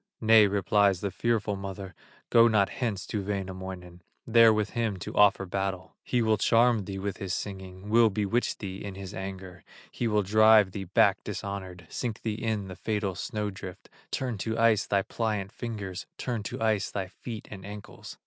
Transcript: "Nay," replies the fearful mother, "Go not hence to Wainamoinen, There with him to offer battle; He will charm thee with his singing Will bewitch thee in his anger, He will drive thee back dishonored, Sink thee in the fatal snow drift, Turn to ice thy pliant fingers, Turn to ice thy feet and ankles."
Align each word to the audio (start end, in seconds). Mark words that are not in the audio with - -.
"Nay," 0.19 0.47
replies 0.47 1.01
the 1.01 1.11
fearful 1.11 1.55
mother, 1.55 1.93
"Go 2.31 2.47
not 2.47 2.69
hence 2.69 3.05
to 3.05 3.21
Wainamoinen, 3.21 4.01
There 4.25 4.51
with 4.51 4.71
him 4.71 4.97
to 4.97 5.13
offer 5.13 5.45
battle; 5.45 5.95
He 6.01 6.23
will 6.23 6.37
charm 6.39 6.85
thee 6.85 6.97
with 6.97 7.17
his 7.17 7.35
singing 7.35 7.87
Will 7.87 8.09
bewitch 8.09 8.57
thee 8.57 8.83
in 8.83 8.95
his 8.95 9.13
anger, 9.13 9.63
He 9.91 10.07
will 10.07 10.23
drive 10.23 10.71
thee 10.71 10.85
back 10.85 11.23
dishonored, 11.23 11.85
Sink 11.87 12.23
thee 12.23 12.33
in 12.33 12.67
the 12.67 12.75
fatal 12.75 13.13
snow 13.13 13.51
drift, 13.51 13.89
Turn 14.09 14.39
to 14.39 14.57
ice 14.57 14.87
thy 14.87 15.03
pliant 15.03 15.51
fingers, 15.51 16.07
Turn 16.17 16.41
to 16.49 16.59
ice 16.59 16.89
thy 16.89 17.05
feet 17.07 17.47
and 17.51 17.63
ankles." 17.63 18.17